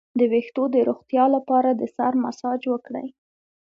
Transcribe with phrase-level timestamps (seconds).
[0.19, 3.07] د ویښتو د روغتیا لپاره د سر مساج وکړئ